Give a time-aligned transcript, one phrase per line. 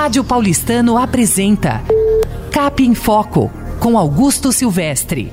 [0.00, 1.82] Rádio Paulistano apresenta
[2.50, 5.30] Cap em Foco, com Augusto Silvestre.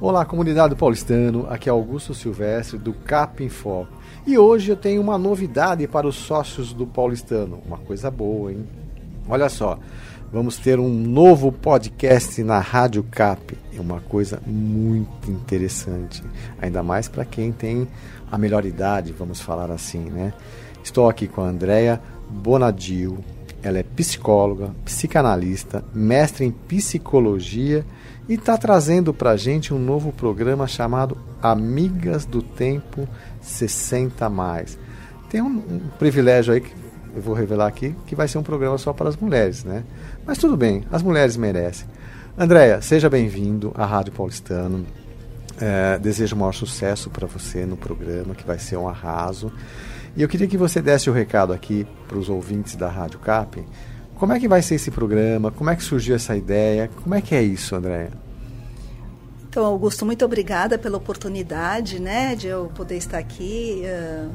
[0.00, 3.90] Olá, comunidade paulistano, aqui é Augusto Silvestre do Cap em Foco.
[4.24, 8.64] E hoje eu tenho uma novidade para os sócios do paulistano, uma coisa boa, hein?
[9.28, 9.80] Olha só,
[10.32, 13.58] vamos ter um novo podcast na Rádio Cap.
[13.76, 16.22] É uma coisa muito interessante,
[16.62, 17.88] ainda mais para quem tem
[18.30, 20.32] a melhor idade, vamos falar assim, né?
[20.84, 23.18] Estou aqui com a Andrea Bonadil.
[23.62, 27.84] Ela é psicóloga, psicanalista, mestre em psicologia
[28.28, 33.08] e está trazendo para a gente um novo programa chamado Amigas do Tempo
[33.40, 34.78] 60 mais.
[35.28, 36.72] Tem um, um, privilégio aí que
[37.14, 39.82] eu vou revelar aqui, que vai ser um programa só para as mulheres, né?
[40.24, 41.88] Mas tudo bem, as mulheres merecem.
[42.38, 44.84] Andréia, seja bem-vindo à Rádio Paulistano.
[45.58, 49.50] É, desejo o maior sucesso para você no programa, que vai ser um arraso.
[50.16, 53.62] E eu queria que você desse o recado aqui para os ouvintes da Rádio Cap.
[54.14, 55.50] Como é que vai ser esse programa?
[55.50, 56.90] Como é que surgiu essa ideia?
[57.02, 58.12] Como é que é isso, Andréia?
[59.46, 64.30] Então, Augusto, muito obrigada pela oportunidade, né, de eu poder estar aqui uh,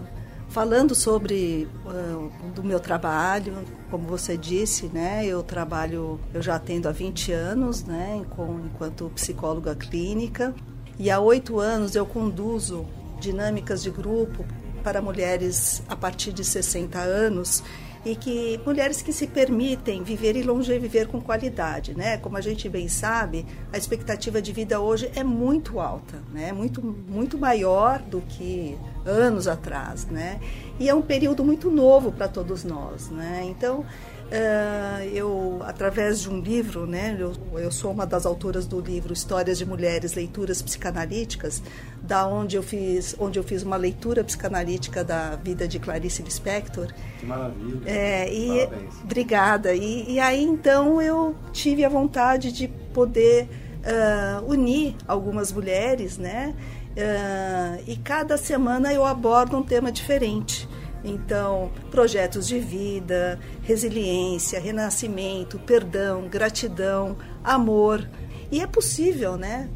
[0.50, 3.54] falando sobre uh, do meu trabalho.
[3.90, 9.74] Como você disse, né, eu trabalho, eu já atendo há 20 anos, né, enquanto psicóloga
[9.76, 10.54] clínica.
[11.00, 12.86] E há oito anos eu conduzo
[13.20, 14.46] dinâmicas de grupo
[14.82, 17.64] para mulheres a partir de 60 anos
[18.04, 22.18] e que mulheres que se permitem viver e longe viver com qualidade, né?
[22.18, 26.52] Como a gente bem sabe, a expectativa de vida hoje é muito alta, né?
[26.52, 30.40] Muito muito maior do que anos atrás, né?
[30.80, 33.42] E é um período muito novo para todos nós, né?
[33.46, 33.86] Então,
[34.32, 39.12] Uh, eu, através de um livro, né, eu, eu, sou uma das autoras do livro
[39.12, 41.62] Histórias de Mulheres, Leituras Psicanalíticas,
[42.02, 46.88] da onde eu fiz, onde eu fiz uma leitura psicanalítica da vida de Clarice Lispector.
[47.20, 47.82] Que maravilha!
[47.86, 48.94] É, e, Parabéns.
[49.04, 49.76] Obrigada.
[49.76, 53.50] E, e, aí então eu tive a vontade de poder
[53.82, 56.56] uh, unir algumas mulheres, né?
[56.92, 60.70] Uh, e cada semana eu abordo um tema diferente.
[61.04, 68.08] Então, projetos de vida, resiliência, renascimento, perdão, gratidão, amor.
[68.52, 69.70] E é possível, né?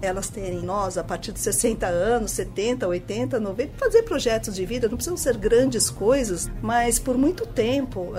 [0.00, 4.88] Elas terem, nós, a partir de 60 anos, 70, 80, 90, fazer projetos de vida,
[4.88, 8.14] não precisam ser grandes coisas, mas por muito tempo uh,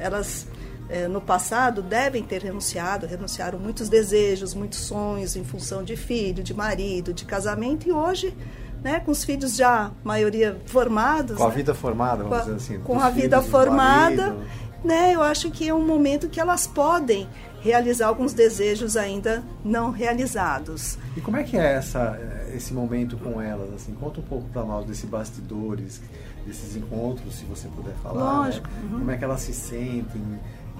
[0.00, 0.48] elas
[0.88, 6.42] uh, no passado devem ter renunciado, renunciaram muitos desejos, muitos sonhos em função de filho,
[6.42, 8.34] de marido, de casamento, e hoje
[8.82, 11.36] né, com os filhos já, maioria formados.
[11.36, 11.54] Com a né?
[11.54, 12.82] vida formada, vamos com dizer assim.
[12.82, 14.36] Com a vida formada,
[14.84, 17.28] né, eu acho que é um momento que elas podem
[17.60, 20.98] realizar alguns desejos ainda não realizados.
[21.16, 22.18] E como é que é essa,
[22.54, 23.72] esse momento com elas?
[23.74, 26.00] Assim, conta um pouco para nós desses bastidores,
[26.46, 28.20] desses encontros, se você puder falar.
[28.20, 28.46] Né?
[28.46, 28.68] Lógico.
[28.68, 28.80] Né?
[28.84, 28.98] Uhum.
[29.00, 30.22] Como é que elas se sentem?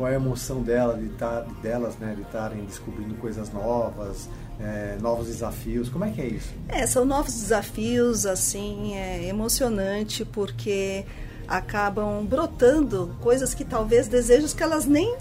[0.00, 4.96] Qual é a emoção dela de tar, delas, né, de estarem descobrindo coisas novas, é,
[4.98, 5.90] novos desafios?
[5.90, 6.54] Como é que é isso?
[6.70, 11.04] É, são novos desafios, assim, é emocionante porque
[11.46, 15.18] acabam brotando coisas que talvez desejos que elas nem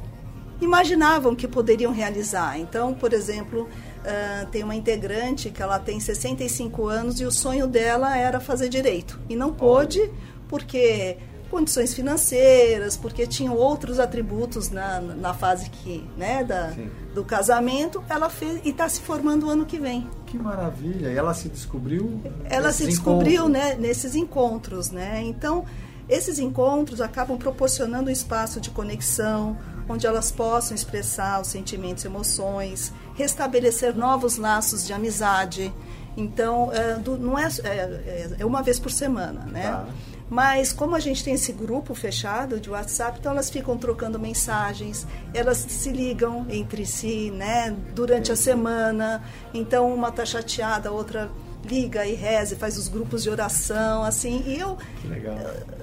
[0.61, 2.57] imaginavam que poderiam realizar.
[2.57, 7.67] Então, por exemplo, uh, tem uma integrante que ela tem 65 anos e o sonho
[7.67, 10.09] dela era fazer direito e não pôde
[10.47, 11.17] porque
[11.49, 16.73] condições financeiras, porque tinham outros atributos na, na fase que, né, da,
[17.13, 20.07] do casamento, ela fez e está se formando o ano que vem.
[20.25, 21.09] Que maravilha!
[21.09, 22.21] E ela se descobriu?
[22.45, 25.21] Ela se descobriu, né, nesses encontros, né?
[25.23, 25.65] Então,
[26.07, 32.07] esses encontros acabam proporcionando um espaço de conexão, onde elas possam expressar os sentimentos e
[32.07, 35.73] emoções, restabelecer novos laços de amizade.
[36.17, 39.63] Então, é, do, não é, é, é, uma vez por semana, né?
[39.63, 39.87] Tá.
[40.29, 45.07] Mas como a gente tem esse grupo fechado de WhatsApp, então elas ficam trocando mensagens,
[45.33, 49.23] elas se ligam entre si, né, durante a semana.
[49.53, 51.31] Então uma tá chateada, a outra
[51.65, 54.43] liga e reza, faz os grupos de oração, assim.
[54.45, 54.77] E eu,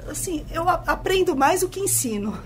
[0.09, 2.39] assim, eu aprendo mais do que ensino.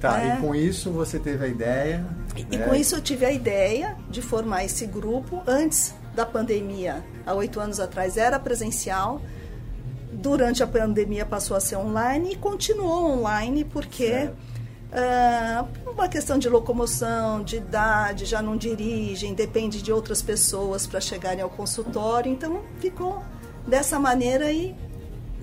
[0.00, 0.38] Tá, né?
[0.38, 2.06] e com isso você teve a ideia.
[2.36, 2.66] E, né?
[2.66, 5.42] com isso eu tive a ideia de formar esse grupo.
[5.46, 9.20] Antes da pandemia, há oito anos atrás era presencial.
[10.12, 14.28] Durante a pandemia passou a ser online e continuou online porque
[14.90, 21.00] uh, uma questão de locomoção, de idade, já não dirigem, depende de outras pessoas para
[21.00, 23.22] chegarem ao consultório, então ficou
[23.66, 24.74] dessa maneira e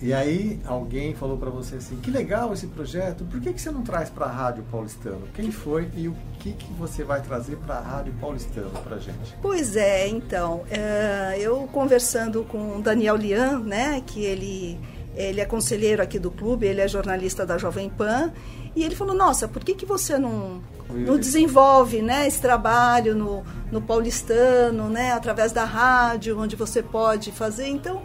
[0.01, 3.71] e aí alguém falou para você assim, que legal esse projeto, por que, que você
[3.71, 5.27] não traz para a Rádio Paulistano?
[5.33, 9.35] Quem foi e o que, que você vai trazer para a Rádio Paulistano para gente?
[9.41, 14.79] Pois é, então, uh, eu conversando com o Daniel Lian, né, que ele
[15.15, 18.31] ele é conselheiro aqui do clube, ele é jornalista da Jovem Pan,
[18.75, 23.43] e ele falou, nossa, por que, que você não, não desenvolve né, esse trabalho no,
[23.71, 27.67] no paulistano, né, através da rádio, onde você pode fazer?
[27.67, 28.03] Então,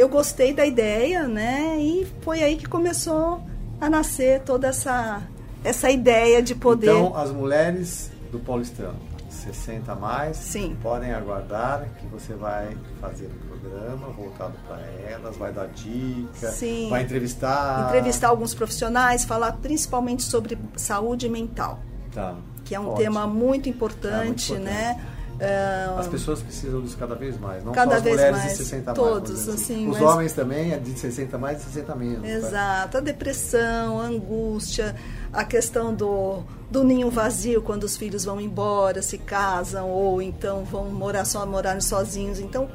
[0.00, 3.40] eu gostei da ideia, né, e foi aí que começou
[3.80, 5.22] a nascer toda essa,
[5.62, 6.90] essa ideia de poder...
[6.90, 8.96] Então, as mulheres do paulistano,
[9.28, 10.76] 60 a mais, Sim.
[10.82, 16.88] podem aguardar que você vai fazer um programa voltado para elas, vai dar dica, Sim.
[16.90, 17.88] vai entrevistar.
[17.88, 21.78] Entrevistar alguns profissionais, falar principalmente sobre saúde mental,
[22.14, 22.34] Tá.
[22.64, 22.96] que é um Ótimo.
[22.98, 24.98] tema muito É, importante, muito né?
[25.42, 28.50] Ah, As pessoas precisam disso cada vez mais, não Cada só as vez mulheres mais,
[28.52, 29.08] de 60 a mais.
[29.08, 32.20] todos, assim, Os mas- homens também é de 60 a mais e 60 a menos.
[32.22, 32.28] tá?
[32.28, 34.94] Exato, a depressão, a angústia,
[35.32, 40.62] a questão do, do ninho vazio quando os filhos vão embora, se casam ou então
[40.64, 42.38] vão morar só morar sozinhos.
[42.38, 42.68] Então,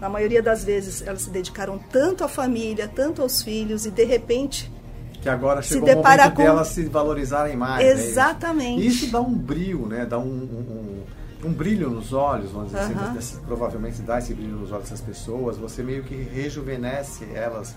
[0.00, 4.04] na maioria das vezes, elas se dedicaram tanto à família, tanto aos filhos e de
[4.04, 4.72] repente
[5.20, 7.84] Que agora Se chegou o depara momento com- delas se valorizarem mais.
[7.84, 7.92] né?
[7.92, 8.86] Exatamente.
[8.86, 10.06] Isso dá um brilho, né?
[10.06, 11.02] Dá um, um, um-
[11.44, 13.16] um brilho nos olhos, vamos dizer Aham.
[13.16, 15.56] assim, provavelmente dá esse brilho nos olhos dessas pessoas.
[15.56, 17.74] Você meio que rejuvenesce elas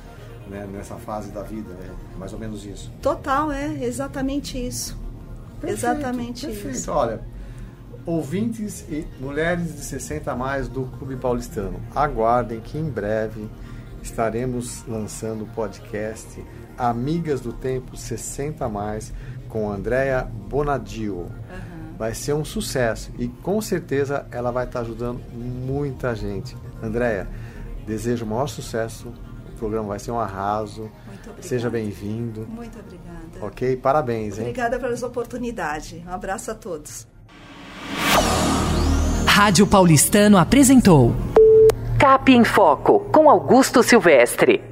[0.49, 1.89] né, nessa fase da vida, né?
[2.17, 2.91] mais ou menos isso.
[3.01, 4.97] total é exatamente isso.
[5.63, 6.75] exatamente perfeito.
[6.75, 6.91] isso.
[6.91, 7.21] Olha,
[8.05, 13.47] ouvintes e mulheres de 60 a mais do Clube Paulistano, aguardem que em breve
[14.01, 16.43] estaremos lançando o podcast
[16.77, 19.13] Amigas do Tempo 60 a mais
[19.47, 21.27] com Andrea Bonadio.
[22.01, 26.57] Vai ser um sucesso e com certeza ela vai estar ajudando muita gente.
[26.81, 27.29] Andrea,
[27.85, 29.13] desejo o maior sucesso.
[29.53, 30.89] O programa vai ser um arraso.
[31.05, 31.43] Muito obrigada.
[31.43, 32.47] Seja bem-vindo.
[32.49, 33.45] Muito obrigada.
[33.45, 33.77] Ok?
[33.77, 34.45] Parabéns, hein?
[34.45, 36.03] Obrigada pela oportunidade.
[36.07, 37.05] Um abraço a todos.
[39.27, 41.15] Rádio Paulistano apresentou
[41.99, 44.70] Cap em Foco com Augusto Silvestre.